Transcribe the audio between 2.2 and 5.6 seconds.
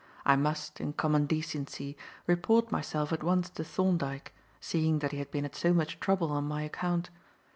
report myself at once to Thorndyke, seeing that he had been at